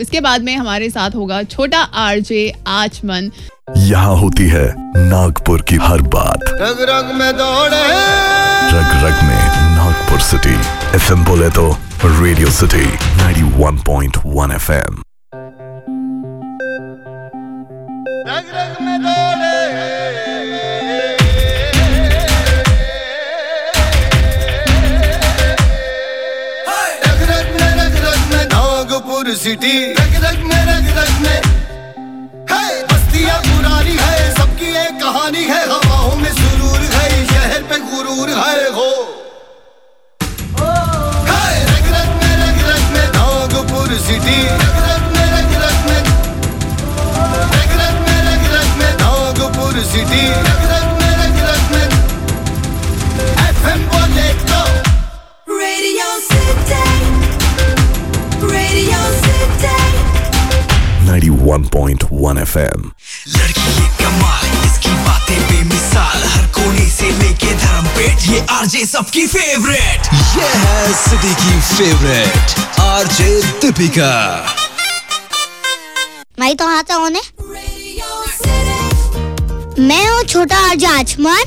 इसके 0.00 0.20
बाद 0.20 0.42
में 0.42 0.54
हमारे 0.56 0.90
साथ 0.90 1.14
होगा 1.14 1.42
छोटा 1.44 1.80
आरजे 2.02 2.42
आचमन। 2.68 3.30
यहाँ 3.78 4.16
होती 4.16 4.48
है 4.48 4.66
नागपुर 5.08 5.62
की 5.62 5.76
हर 5.82 6.02
बात। 6.14 6.44
रग 6.52 6.80
रग 6.90 7.14
में 7.18 7.32
दौड़े। 7.36 7.82
रग 8.72 8.90
रग 9.04 9.22
में 9.24 9.42
नागपुर 9.76 10.20
सिटी। 10.20 10.56
एफ़ 10.96 11.12
एम 11.12 11.24
बोले 11.24 11.50
तो 11.50 11.70
रेडियो 12.04 12.50
सिटी 12.50 12.86
91.1 13.18 14.54
एफएम। 14.54 15.02
रग 18.28 18.50
रग 18.54 18.59
नागपुर 29.20 29.36
सिटी। 29.36 29.92
रग 29.92 30.24
रग 30.24 30.38
में 30.38 30.62
रग 30.64 30.86
रग 30.98 31.10
में। 31.20 31.40
है, 32.50 32.84
बस्तियाँ 32.84 33.40
पुरानी 33.40 33.96
है, 34.00 34.34
सबकी 34.34 34.66
एक 34.66 35.00
कहानी 35.02 35.44
है। 35.44 35.64
हवाओं 35.68 36.16
में 36.16 36.32
सुरूर 36.32 36.80
है, 36.80 37.26
शहर 37.26 37.62
पे 37.62 37.78
गुरूर 37.78 38.30
हो, 38.30 38.90
है। 38.90 39.29
91.1 61.40 62.38
एफएम 62.38 62.82
लड़की 63.34 63.68
ये 63.76 63.86
कमाल 63.98 64.64
इसकी 64.64 64.90
बातें 65.04 65.38
बेमिसाल 65.50 66.22
हर 66.32 66.46
कोने 66.56 66.88
से 66.90 67.10
लेके 67.18 67.52
धर्मपेट 67.62 68.28
ये 68.30 68.40
आरजे 68.56 68.84
सबकी 68.86 69.26
फेवरेट 69.26 70.08
ये 70.36 70.48
है 70.64 70.92
सिटी 70.94 71.34
की 71.42 71.60
फेवरेट 71.68 72.80
आरजे 72.80 73.30
दीपिका। 73.62 74.12
मैं 76.40 76.54
तो 76.56 76.66
आता 76.76 76.94
हूँ. 76.94 77.10
मैं 79.78 80.06
हूँ 80.08 80.22
छोटा 80.24 80.58
आरजे 80.70 80.86
आचमन 80.86 81.44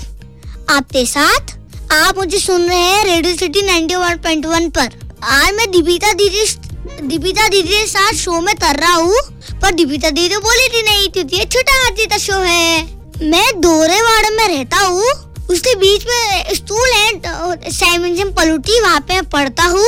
आपके 0.72 1.06
साथ 1.06 1.56
आप 1.94 2.18
मुझे 2.18 2.40
सुन 2.40 2.68
रहे 2.70 2.78
हैं 2.78 3.06
रेडियो 3.06 3.36
सिटी 3.38 3.62
91.1 3.70 4.70
पर। 4.78 5.02
आज 5.24 5.54
मैं 5.56 5.72
दीपिता 5.72 6.14
दीदी 6.14 6.46
दीपिता 7.04 7.48
दीदी 7.48 7.70
के 7.70 7.86
साथ 7.88 8.14
शो 8.16 8.40
में 8.42 8.54
कर 8.56 8.80
रहा 8.80 8.94
हूँ, 8.94 9.16
पर 9.62 9.74
दीपिता 9.74 10.10
दीदी 10.10 10.38
बोली 10.38 10.68
थी 10.70 10.82
नहीं, 10.84 11.10
क्योंकि 11.10 11.38
ये 11.38 11.46
छोटा 11.46 11.74
आरजे 11.86 12.06
का 12.06 12.18
शो 12.18 12.34
है। 12.36 12.84
मैं 13.24 13.62
दोरेवाड़ा 13.62 14.30
में 14.30 14.48
रहता 14.48 14.78
हूँ, 14.78 15.04
उसके 15.52 15.76
बीच 15.76 16.06
में 16.08 16.54
स्कूल 16.56 16.90
है 16.90 18.32
पलूटी 18.32 18.80
वहाँ 18.82 19.00
पे 19.02 19.22
पढ़ता 19.30 19.64
हूँ। 19.66 19.88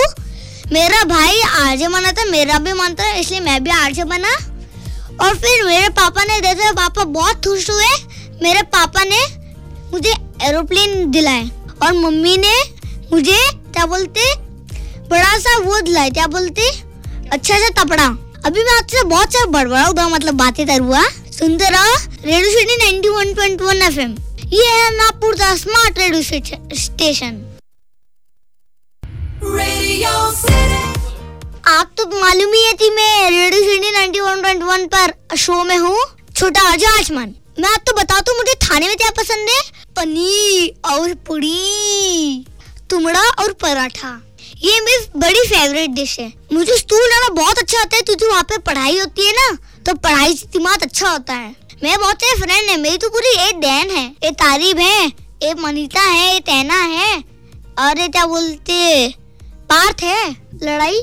मेरा 0.72 1.04
भाई 1.06 1.42
आरजे 1.42 1.88
बना 1.88 2.12
था, 2.12 2.26
मेरा 2.26 2.60
भी 2.60 2.74
मन 2.74 2.96
था, 3.00 3.12
इसलिए 3.14 3.40
मैं 3.42 3.64
भी 3.64 3.72
आरजे 3.72 4.04
बना। 4.06 4.36
और 5.22 5.36
फिर 5.36 5.64
मेरे 5.66 5.90
पापा 5.92 6.24
ने 6.24 6.40
देखा 6.42 6.72
पापा 6.74 7.04
बहुत 7.04 7.46
खुश 7.46 7.70
हुए। 7.70 7.92
मेरे 8.44 8.62
पापा 8.72 9.04
ने 9.06 9.26
मुझे 9.92 10.14
एरोप्लेन 10.44 11.12
दिलाए, 11.12 11.44
और 11.84 11.94
मम्मी 11.96 12.38
ने 12.38 12.58
मुझे 13.12 13.38
क्या 13.52 13.86
बोलते, 13.88 14.34
बड़ा 15.10 15.38
सा 15.40 15.58
वो 15.60 15.80
दिलाए, 15.82 16.10
क्या 16.10 16.28
बोलते? 16.28 16.72
अच्छा 17.36 17.58
सा 17.60 17.70
तपड़ा। 17.78 18.06
अभी 18.46 18.64
मैं 18.64 18.74
आपसे 18.74 19.04
बहुत 19.06 19.34
सारा 19.34 19.46
बड़बड़ा 19.52 19.84
हुआ 19.84 20.08
मतलब 20.10 20.36
बातें 20.38 20.66
कर 20.68 20.80
हुआ 20.82 21.02
सुनते 21.32 21.70
रहो 21.70 21.96
रेडियो 22.26 22.52
सिटी 22.52 22.76
91.1 22.82 23.82
एफएम 23.84 24.12
ये 24.54 24.66
है 24.66 24.90
नागपुर 24.98 25.36
का 25.36 25.56
स्मार्ट 25.56 25.98
रेडियो 26.00 26.22
स्टेशन। 26.76 27.42
आप 31.68 31.92
तो 31.98 32.06
मालूम 32.22 32.54
ही 32.54 32.64
है 32.66 32.74
कि 32.74 32.90
मैं 32.90 33.30
रेडियो 33.32 33.62
सिटी 33.64 33.92
91.1 33.98 34.88
पर 34.94 35.36
शो 35.38 35.64
में 35.64 35.78
हूँ 35.78 35.98
छोटा 36.36 36.62
आजा 36.72 36.98
आसमान 37.00 37.36
मैं 37.60 37.70
आपको 37.70 38.02
बताऊँ 38.02 38.22
तो 38.22 38.38
मुझे 38.38 38.54
खाने 38.68 38.88
में 38.88 38.96
क्या 38.98 39.10
पसंद 39.18 39.50
है? 39.50 39.62
पनीर 39.96 40.92
और 40.92 41.14
पूड़ी 41.28 42.46
तुमड़ा 42.90 43.28
और 43.44 43.54
पराठा। 43.62 44.22
ये 44.66 44.80
मेरी 44.82 45.20
बड़ी 45.20 45.40
फेवरेट 45.48 45.90
डिश 45.92 46.20
है। 46.20 46.32
मुझे 46.54 46.78
स्कूल 46.78 47.02
जाना 47.02 47.30
बहुत 47.36 47.60
अच्छा 47.60 47.82
आता 47.82 47.96
है, 47.96 48.02
क्योंकि 48.02 48.26
वहाँ 48.26 48.44
पे 48.44 48.58
पढ़ाई 48.60 48.98
होती 49.00 49.26
है 49.26 49.34
ना 49.34 49.58
तो 49.86 49.94
पढ़ाई 49.96 50.34
से 50.36 50.48
दिमाग 50.54 50.84
अच्छा 50.84 51.10
होता 51.10 51.34
है। 51.34 51.56
मेरे 51.84 51.98
बहुत 51.98 52.16
सारे 52.16 52.40
फ्रेंड 52.42 52.70
है, 52.70 52.78
मेरी 52.78 52.98
तो 52.98 53.10
पूरी 53.10 53.34
एक 53.40 53.60
डैन 53.60 53.90
है 53.92 54.06
एक 54.24 54.34
तारीफ़ 54.36 54.78
है 54.80 55.06
एक 55.44 55.60
मनीता 55.60 56.02
है 56.02 56.36
एक 56.36 56.44
तैना 56.44 56.76
है, 56.76 57.18
और 57.80 58.00
ये 58.00 58.08
क्या 58.10 58.26
बोलते 58.26 59.08
पार्थ 59.70 60.04
है, 60.04 60.30
लड़ाई। 60.64 61.02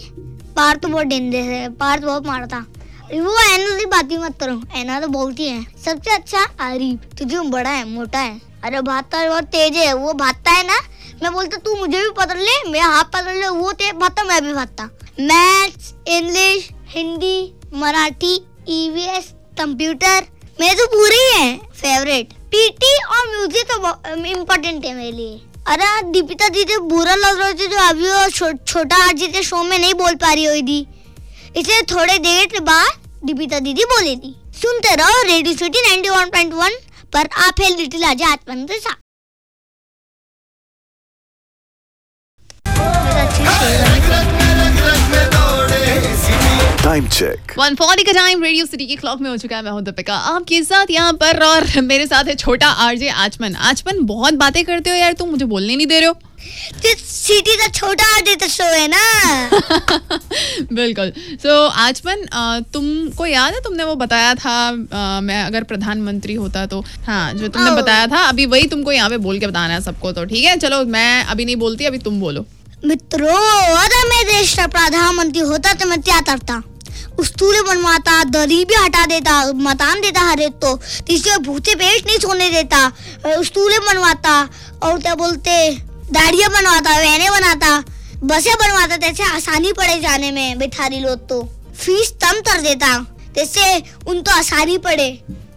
पार्थ 0.56 0.81
तो 0.81 0.89
बहुत 0.89 1.06
डेंजर 1.06 1.50
है, 1.50 1.69
पार्थ 1.71 2.03
बहुत 2.03 2.27
मारता। 2.27 2.65
वो 3.12 3.37
ऐना 3.39 3.79
की 3.79 3.87
बात 3.87 4.11
ही 4.11 4.17
मत 4.19 4.37
करो 4.41 4.61
ऐना 4.77 5.00
तो 5.00 5.09
बोलती 5.11 5.49
है, 5.49 5.62
सबसे 5.84 6.11
अच्छा 6.12 6.47
आरिफ 6.61 7.15
तुझे 7.19 7.41
बड़ा 7.50 7.71
है, 7.71 7.84
मोटा 7.89 8.19
है 8.19 8.41
अरे 8.65 8.81
भागता 8.83 9.29
बहुत 9.29 9.44
तेज 9.47 9.77
है, 9.77 9.93
वो 9.94 10.12
भागता 10.15 10.50
है 10.50 10.67
ना 10.67 10.79
मैं 11.22 11.33
बोलता 11.33 11.56
तू 11.65 11.75
मुझे 11.77 11.99
भी 11.99 12.10
पकड़ 12.16 12.38
ले 12.38 12.53
मेरा 12.71 12.87
हाथ 12.87 13.05
पकड़ 13.12 13.34
ले 13.34 13.49
वो 13.49 13.72
तेज 13.75 13.93
भागता 13.97 14.22
मैं 14.25 14.43
भी 14.44 14.53
भागता 14.53 14.84
maths 15.22 15.93
English 16.10 16.69
Hindi 16.91 17.37
Marathi 17.75 18.34
EVS 18.71 19.28
computer 19.59 20.27
मेरे 20.61 20.75
तो 20.77 20.87
पूरे 20.87 21.16
ही 21.16 21.28
है 21.34 21.56
फेवरेट 21.75 22.32
पीटी 22.53 22.94
और 23.06 23.28
म्यूज़िक 23.28 23.71
तो 23.71 24.25
इम्पोर्टेंट 24.31 24.84
है 24.84 24.94
मेरे 24.94 25.12
लिए। 25.12 25.41
अरे 25.69 25.91
दीपिता 26.12 26.49
दीदी 26.49 26.77
बुरा 26.88 27.15
लग 27.15 27.38
रहा 27.38 27.49
था 27.49 27.66
जो 27.66 27.78
अभी 27.88 28.09
वो 28.09 28.28
छो, 28.28 28.53
छोटा 28.66 28.97
आरजी 29.05 29.28
के 29.28 29.43
शो 29.43 29.62
में 29.62 29.78
नहीं 29.78 29.94
बोल 29.94 30.15
पा 30.16 30.32
रही 30.32 30.44
हुई 30.44 30.62
थी। 30.62 30.81
इसलिए 31.56 31.82
थोड़े 31.93 32.19
देर 32.19 32.47
के 32.47 32.61
बाद 32.62 33.25
दीपिता 33.25 33.59
दीदी 33.61 33.84
बोली 33.87 34.16
थी 34.16 34.34
सुनते 34.62 34.94
रहो 34.97 35.22
रेडियो 35.22 35.55
सिटी 35.56 35.87
91.1 35.88 36.81
पर 37.12 37.28
आप 37.47 37.61
है 37.61 37.77
लिटिल 37.77 38.05
आजा 38.05 38.32
आत्मन 38.32 38.66
के 38.66 38.78
साथ। 38.78 39.02
टाइम 46.93 47.07
चेक 47.09 47.53
140 47.59 48.03
का 48.05 48.13
टाइम 48.13 48.43
रेडियो 48.43 48.65
सिटी 48.67 48.87
के 48.87 48.97
क्लॉक 48.97 49.21
में 49.21 49.29
हो 49.31 49.37
चुका 49.37 49.57
है 49.57 49.63
मैं 49.63 49.71
हूँ 49.71 49.83
दीपिका। 49.83 50.15
आपके 50.31 50.63
साथ 50.63 50.91
यहाँ 50.91 51.13
पर 51.21 51.43
और 51.45 51.67
मेरे 51.83 52.07
साथ 52.07 52.25
है 52.25 52.35
छोटा 52.35 52.69
आरजे 52.87 53.09
आचमन। 53.25 53.55
आचमन 53.69 54.05
बहुत 54.07 54.35
बातें 54.43 54.65
करते 54.65 54.91
हो 54.91 54.97
यार 54.97 55.13
तुम 55.13 55.29
मुझे 55.31 55.45
बोलने 55.45 55.77
नहीं 55.77 55.87
दे 55.87 55.99
रहे 56.01 56.09
हो। 56.09 56.15
तो 56.83 56.95
सिटी 56.99 57.55
का 57.57 57.67
छोटा 57.69 58.05
आरजे 58.17 58.35
का 58.37 58.47
शो 58.49 58.65
है 58.65 58.87
ना। 58.89 59.01
बिल्कुल। 60.73 61.13
सो 61.17 61.49
so, 61.49 61.73
आचमन 61.79 62.27
तुमको 62.75 63.27
याद 63.27 63.55
है 63.55 63.61
तुमने 63.65 63.85
वो 63.85 63.95
बताया 63.95 64.35
था 64.35 64.57
अ, 64.69 65.21
मैं 65.21 65.43
अगर 65.45 65.63
प्रधानमंत्री 65.73 66.35
होता 66.35 66.65
तो? 66.67 66.81
हाँ 67.07 67.33
जो 67.35 67.49
तुमने 67.49 67.71
ओ। 67.71 67.77
बताया 67.77 68.07
था 68.07 68.25
अभी 68.29 68.47
वही 68.47 68.67
तुमको 68.67 68.93
यहाँ 68.93 69.09
पे 69.11 69.17
बोल 69.29 69.39
के 69.41 69.47
बताना 69.47 69.75
है 69.75 69.81
सबको 69.81 70.13
तो 70.13 70.25
ठीक 70.25 70.45
है? 70.45 70.57
चलो 70.59 70.85
मैं 70.97 71.23
अभी 71.25 71.45
नहीं 71.45 71.57
बोलती 71.57 71.85
अभी 71.85 71.99
तुम 72.01 72.21
बोलो। 72.21 72.45
मित्रों 72.85 73.39
अगर 73.79 74.09
मैं 74.09 74.25
देश 74.27 74.55
का 74.57 74.67
प्रधानमंत्री 74.67 75.41
होता 75.49 75.73
तो 75.73 75.87
मैं 75.89 76.01
क्या 76.03 76.21
करता? 76.21 76.63
उस्तूले 77.19 77.61
बनवाता 77.62 78.23
गरीबी 78.25 78.75
हटा 78.75 79.05
देता, 79.06 79.53
मतान 79.53 80.00
देता 80.00 80.21
हर 80.21 80.41
एक 80.41 80.53
तो 80.53 80.75
तीसरे 81.06 81.37
भूखे 81.39 81.75
पेट 81.75 82.06
नहीं 82.06 82.19
सोने 82.19 82.50
देता। 82.50 82.87
उस्तूले 83.39 83.78
बनवाता, 83.78 84.49
और 84.83 84.99
क्या 85.00 85.15
बोलते, 85.15 85.71
दाढ़िया 86.12 86.49
बनवाता 86.49 86.99
वहने 86.99 87.31
बनाता, 87.31 87.78
बसें 88.25 88.55
बनवाता, 88.55 88.97
जैसे 88.97 89.23
आसानी 89.25 89.73
पड़े 89.73 90.00
जाने 90.00 90.31
में, 90.33 90.59
बिठारी 90.59 91.00
लोग 91.00 91.28
तो। 91.28 91.43
फ़ीस 91.77 92.11
कम 92.25 92.41
कर 92.41 92.61
देता, 92.61 92.99
जैसे 93.34 93.82
उन 94.06 94.23
तो 94.23 94.32
आसानी 94.32 94.79
पड़े। 94.79 95.09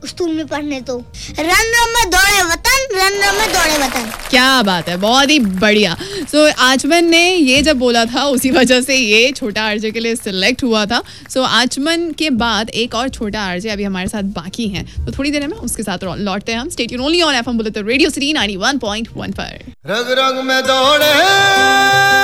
स्कूल 0.05 0.31
में 0.31 0.47
पढ़ने 0.47 0.81
तो। 0.81 0.97
रन 1.39 1.45
रन 1.45 1.93
में 1.93 2.09
दौड़े 2.09 2.41
वतन 2.43 2.87
रन 2.93 3.21
रन 3.23 3.35
में 3.35 3.53
दौड़े 3.53 3.77
वतन। 3.77 4.11
क्या 4.29 4.61
बात 4.61 4.89
है 4.89 4.97
बहुत 4.97 5.29
ही 5.29 5.39
बढ़िया। 5.39 5.95
सो 6.31 6.47
so, 6.49 6.53
आचमन 6.59 7.05
ने 7.05 7.35
ये 7.35 7.61
जब 7.61 7.77
बोला 7.77 8.05
था 8.05 8.23
उसी 8.25 8.51
वजह 8.51 8.81
से 8.81 8.95
ये 8.95 9.31
छोटा 9.31 9.63
आरजे 9.63 9.91
के 9.91 9.99
लिए 9.99 10.15
सिलेक्ट 10.15 10.63
हुआ 10.63 10.85
था। 10.85 11.01
सो 11.33 11.39
so, 11.39 11.45
आचमन 11.45 12.11
के 12.11 12.29
बाद 12.29 12.69
एक 12.69 12.95
और 12.95 13.09
छोटा 13.09 13.41
आरजे 13.41 13.69
अभी 13.69 13.83
हमारे 13.83 14.07
साथ 14.07 14.23
बाकी 14.35 14.67
हैं। 14.67 15.05
तो 15.05 15.11
थोड़ी 15.11 15.31
देर 15.31 15.47
में 15.47 15.57
उसके 15.57 15.83
साथ 15.83 16.03
लौटते 16.03 16.51
हैं 16.51 16.59
हम। 16.59 16.69
स्टेट 16.69 16.99
ओनली 16.99 17.21
ऑन 17.21 17.35
एफएम 17.35 17.57
बोले 17.57 17.69
तो 17.69 17.81
रेडियो 17.81 18.09
सिटी 18.09 18.33
91.1 18.33 19.31
पर। 19.31 19.73
रग 19.87 20.15
रग 20.19 20.43
में 20.43 20.61
दौड़े 20.63 22.14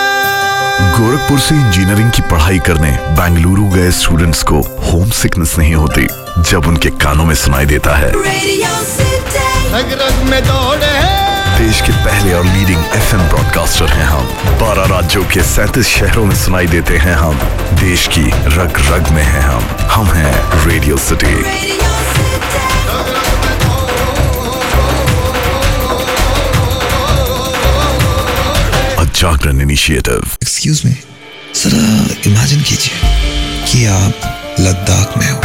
गोरखपुर 1.02 1.40
से 1.40 1.56
इंजीनियरिंग 1.56 2.12
की 2.12 2.22
पढ़ाई 2.22 2.60
करने 2.60 2.90
बेंगलुरु 3.18 3.64
गए 3.66 3.92
स्टूडेंट्स 3.92 4.42
को 4.44 4.58
होम 4.58 5.10
सिकनेस 5.10 5.56
नहीं 5.58 5.74
होती 5.76 6.06
जब 6.52 6.68
उनके 6.68 6.90
कानों 6.90 7.26
में 7.26 7.34
सुनाई 7.36 7.66
देता 7.66 7.96
है। 7.96 8.12
रग 8.12 9.94
रग 10.02 10.24
में 10.24 10.42
दौड़े 10.44 10.92
देश 11.58 11.82
के 11.82 11.92
पहले 12.06 12.34
और 12.34 12.46
लीडिंग 12.46 12.84
एफएम 12.96 13.22
ब्रॉडकास्टर 13.22 13.86
हैं 13.86 14.06
हम। 14.06 14.28
12 14.60 14.86
राज्यों 14.86 15.24
के 15.24 15.44
37 15.44 15.88
शहरों 15.88 16.26
में 16.26 16.36
सुनाई 16.36 16.68
देते 16.68 16.98
हैं 16.98 17.16
हम। 17.16 17.40
देश 17.80 18.08
की 18.08 18.26
रग 18.58 18.80
रग 18.92 19.12
में 19.12 19.24
हैं 19.24 19.42
हम। 19.42 19.68
हम 19.92 20.06
हैं 20.06 20.66
radio 20.68 20.98
city 20.98 21.36
Jagran 29.52 29.62
initiative 29.62 30.24
excuse 30.44 30.82
me 30.86 30.92
जरा 31.56 32.32
इमेजिन 32.32 32.62
कीजिए 32.62 33.66
कि 33.68 33.86
आप 33.86 34.56
लद्दाख 34.60 35.18
में 35.18 35.30
हो। 35.32 35.40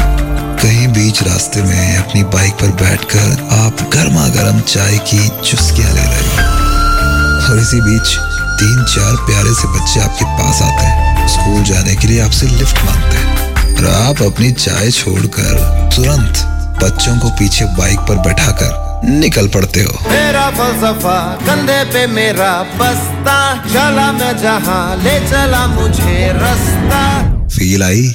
कहीं 0.62 0.86
बीच 0.88 1.22
रास्ते 1.22 1.62
में 1.62 1.96
अपनी 1.96 2.22
बाइक 2.24 2.52
पर 2.52 2.68
बैठकर 2.82 3.42
आप 3.52 3.82
गर्मा 3.94 4.26
गर्म 4.28 4.60
चाय 4.60 4.98
की 5.08 5.28
चुस्कियाँ 5.50 5.92
ले 5.92 6.04
रहे 6.04 6.22
हो। 6.22 7.50
और 7.50 7.60
इसी 7.60 7.80
बीच 7.80 8.14
तीन 8.60 8.84
चार 8.94 9.16
प्यारे 9.26 9.54
से 9.54 9.68
बच्चे 9.68 10.00
आपके 10.00 10.24
पास 10.38 10.62
आते 10.62 10.86
हैं। 10.86 11.28
स्कूल 11.28 11.62
जाने 11.64 11.96
के 11.96 12.08
लिए 12.08 12.20
आपसे 12.20 12.46
लिफ्ट 12.46 12.84
मांगते 12.84 13.16
हैं। 13.18 13.76
और 13.76 13.86
आप 13.90 14.22
अपनी 14.22 14.52
चाय 14.52 14.90
छोड़कर 14.90 15.54
तुरंत 15.96 16.44
बच्चों 16.82 17.18
को 17.18 17.30
पीछे 17.30 17.64
बाइक 17.64 17.98
पर 17.98 18.16
बैठाकर 18.16 18.85
निकल 19.08 19.48
पड़ते 19.48 19.82
हो। 19.82 19.98
मेरा 20.10 20.48
फलसफा 20.50 21.18
कंधे 21.46 21.82
पे 21.84 22.06
मेरा 22.06 22.52
बस्ता। 22.78 23.38
चला 23.66 24.10
मैं 24.12 24.36
जहाँ 24.38 24.96
ले 24.96 25.18
चला 25.28 25.66
मुझे 25.66 26.32
रास्ता। 26.32 27.02
फील 27.48 27.82
आई? 27.82 28.14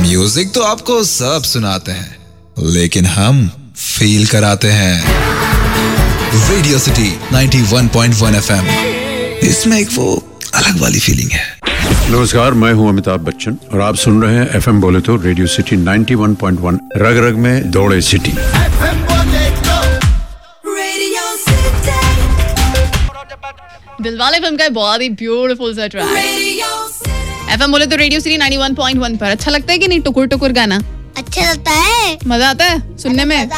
म्यूज़िक 0.00 0.52
तो 0.54 0.62
आपको 0.62 1.02
सब 1.04 1.42
सुनाते 1.42 1.92
हैं 1.92 2.16
लेकिन 2.68 3.06
हम 3.06 3.46
फील 3.76 4.26
कराते 4.26 4.70
हैं। 4.70 5.04
Radio 6.48 6.78
city 6.78 7.10
91.1 7.32 8.34
FM. 8.34 8.66
इसमें 9.48 9.78
एक 9.78 9.88
वो 9.94 10.12
अलग 10.54 10.80
वाली 10.80 10.98
फीलिंग 10.98 11.30
है। 11.30 11.49
नमस्कार 12.10 12.54
मैं 12.60 12.72
हूँ 12.72 12.88
अमिताभ 12.88 13.20
बच्चन 13.24 13.56
और 13.72 13.80
आप 13.80 13.94
सुन 13.94 14.22
रहे 14.22 14.36
हैं 14.36 14.46
एफएम 14.56 14.80
बोले 14.80 15.00
तो 15.00 15.14
रेडियो 15.16 15.46
सिटी 15.46 15.76
91.1 15.76 16.78
रग 16.96 17.18
रग 17.24 17.36
में 17.36 17.70
दौड़े 17.70 18.00
सिटी. 18.00 18.32
दिलवाले 24.02 24.38
फ़िल्म 24.38 24.56
का 24.56 24.68
बहुत 24.68 25.00
ही 25.02 25.08
ब्यूटीफुल 25.22 25.74
सा 25.76 25.86
ट्रैक 25.86 26.06
एफएम 27.52 27.72
बोले 27.72 27.86
तो 27.86 27.96
रेडियो 27.96 28.20
सिटी 28.20 28.38
91.1 28.38 29.16
पर। 29.20 29.30
अच्छा 29.30 29.50
लगता 29.50 29.72
है 29.72 29.78
कि 29.78 29.88
नहीं? 29.88 30.00
टुकुर 30.00 30.26
टुकुर 30.26 30.52
गाना। 30.52 30.80
अच्छा 31.16 31.50
लगता 31.50 31.70
है। 31.72 32.18
मज़ा 32.26 32.50
आता 32.50 32.64
है 32.64 32.96
सुनने 32.98 33.24
में? 33.24 33.48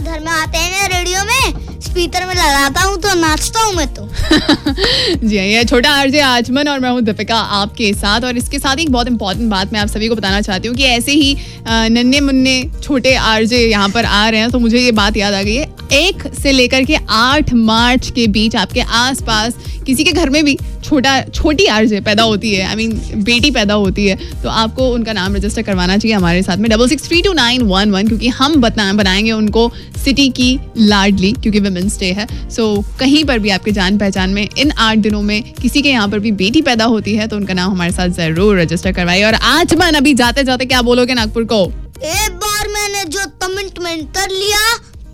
है, 0.00 0.04
तो 0.04 0.10
घर 0.12 0.20
में 0.20 0.32
आते 0.32 0.58
हैं 0.58 0.88
रेडियो 0.88 1.24
में 1.24 1.78
स्पीकर 1.80 2.26
में 2.26 2.34
लगाता 2.34 2.80
हूँ 2.82 2.96
तो 3.00 3.14
नाचता 3.20 3.60
हूँ 3.60 3.74
मैं 3.74 3.86
तो। 3.94 4.02
जी 5.26 5.36
हाँ, 5.36 5.46
ये 5.46 5.64
छोटा 5.64 5.90
आरजे 5.92 6.20
आजमन 6.20 6.68
और 6.68 6.80
मैं 6.80 6.90
हूँ 6.90 7.00
दीपिका 7.02 7.36
आपके 7.58 7.92
साथ। 7.94 8.24
और 8.24 8.36
इसके 8.36 8.58
साथ 8.58 8.78
एक 8.78 8.90
बहुत 8.92 9.08
इंपॉर्टेंट 9.08 9.50
बात 9.50 9.72
मैं 9.72 9.80
आप 9.80 9.88
सभी 9.88 10.08
को 10.08 10.14
बताना 10.14 10.40
चाहती 10.40 10.68
हूँ 10.68 10.76
कि 10.76 10.84
ऐसे 10.84 11.12
ही 11.12 11.36
नन्हे 11.68 12.20
मुन्ने 12.20 12.62
छोटे 12.82 13.14
आरजे 13.16 13.58
यहाँ 13.58 13.88
पर 13.88 14.04
आ 14.04 14.28
रहे 14.28 14.40
हैं 14.40 14.50
तो 14.50 14.58
मुझे 14.58 14.78
ये 14.78 14.92
बात 14.92 15.16
याद 15.16 15.34
आ 15.34 15.42
गई 15.42 15.54
है। 15.54 15.79
एक 15.92 16.22
से 16.34 16.52
लेकर 16.52 16.84
के 16.84 16.96
आठ 17.10 17.52
मार्च 17.54 18.10
के 18.10 18.26
बीच 18.28 18.56
आपके 18.56 18.80
आसपास 18.80 19.54
किसी 19.86 20.04
के 20.04 20.12
घर 20.12 20.30
में 20.30 20.44
भी 20.44 20.56
छोटा 20.84 21.20
छोटी 21.24 21.64
आरजे 21.66 22.00
पैदा 22.00 22.22
होती 22.22 22.52
है 22.54 22.64
आई 22.64 22.72
I 22.72 22.76
मीन 22.76 22.92
mean, 22.92 23.24
बेटी 23.24 23.50
पैदा 23.50 23.74
होती 23.74 24.06
है 24.06 24.16
तो 24.42 24.48
आपको 24.48 24.88
उनका 24.88 25.12
नाम 25.12 25.36
रजिस्टर 25.36 25.62
करवाना 25.62 25.96
चाहिए 25.96 26.16
हमारे 26.16 26.42
साथ 26.42 26.56
में। 26.56 26.68
Double 26.70 26.88
six 26.88 27.06
three 27.06 27.20
two 27.22 27.32
nine 27.32 27.62
one 27.62 27.90
one 27.90 28.08
क्योंकि 28.08 28.28
हम 28.30 28.54
बता 28.60 28.92
बनाएँगे 28.92 29.32
उनको 29.32 29.70
सिटी 30.04 30.28
की 30.30 30.58
लाडली 30.78 31.32
क्योंकि 31.32 31.60
वुमेंस 31.60 31.98
डे 32.00 32.12
है। 32.12 32.26
सो 32.50 32.74
so, 32.76 32.98
कहीं 33.00 33.24
पर 33.24 33.38
भी 33.38 33.50
आपके 33.50 33.72
जान 33.72 33.98
पहचान 33.98 34.30
में 34.30 34.48
इन 34.48 34.70
आठ 34.70 34.98
दिनों 34.98 35.22
में 35.22 35.42
किसी 35.52 35.82
के 35.82 35.88
यहाँ 35.88 36.08
पर 36.08 36.18
भी 36.18 36.32
बेटी 36.34 36.62
पैदा 36.62 36.84
होती 36.84 37.14
है 37.14 37.26
तो 37.28 37.36
उनका 37.36 37.54
नाम 37.54 37.70
हमारे 37.70 37.92
साथ 37.92 38.08
ज़रूर 38.18 38.60
रजिस्टर 38.60 38.92
करवाइए। 38.92 39.24
और 39.24 39.34
आज 39.34 39.74
मन 39.74 39.94
अभी 39.94 40.14
जाते 40.14 40.44
जाते 40.44 40.64
क्या 40.64 40.82
बोलोगे 40.82 41.14
नागपुर 41.14 41.44
को? 41.44 41.64
एक 42.04 42.36
बार 42.36 42.68
मैंने 42.68 43.04
जो 43.06 43.26
कमिटमेंट 43.42 44.08
कर 44.16 44.30
लिया 44.30 44.58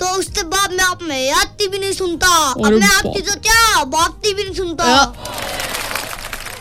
तो 0.07 0.13
उसके 0.13 0.43
बाद 0.43 0.73
मैं 0.73 0.85
आप 0.85 1.03
में 1.03 1.31
आती 1.33 1.69
भी 1.69 1.79
नहीं 1.79 1.93
सुनता। 1.93 2.29
अब 2.51 2.67
मैं 2.67 2.89
आपकी 2.89 3.21
तो 3.21 3.35
क्या? 3.35 3.85
बात 3.85 4.11
भी 4.11 4.45
नहीं 4.45 4.55
सुनता। 4.55 5.05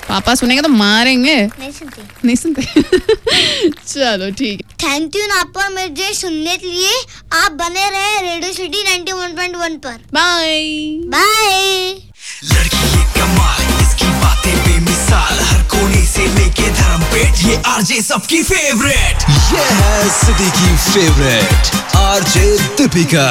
पापा 0.10 0.36
सुनेंगे 0.36 0.62
तो 0.62 0.70
मारेंगे। 0.70 1.36
नहीं 1.46 1.72
सुनते। 1.72 2.02
नहीं 2.26 2.36
सुनते। 2.36 2.62
चलो 3.88 4.32
ठीक। 4.32 4.66
है 4.66 4.76
थैंक 4.76 5.16
यू 5.16 5.26
नापर 5.26 5.70
मुझे 5.70 6.14
सुनने 6.14 6.58
के 6.58 6.68
लिए। 6.68 6.92
आप 7.34 7.52
बने 7.52 7.90
रहे 7.90 8.34
रेडियो 8.34 8.54
सिटी 8.54 8.84
91.1 8.84 9.78
पर। 9.78 9.98
बाय 10.14 10.64
बाय 11.06 11.75
ये 17.46 17.56
आरजे 17.68 18.02
सबकी 18.02 18.42
फेवरेट 18.44 19.26
ये 19.30 19.64
है 19.80 20.10
सिटी 20.10 20.50
की 20.52 20.76
फेवरेट 20.86 21.96
आरजे 21.98 22.58
दीपिका। 22.78 23.30